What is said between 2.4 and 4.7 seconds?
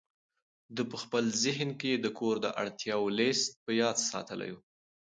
د اړتیاوو لست په یاد ساتلی و.